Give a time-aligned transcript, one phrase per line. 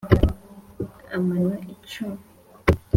[1.15, 2.21] amano icumi